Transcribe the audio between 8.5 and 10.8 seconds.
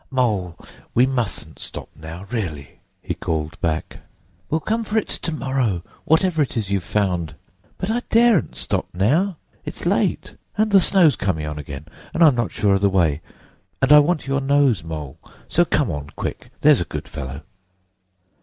stop now—it's late, and the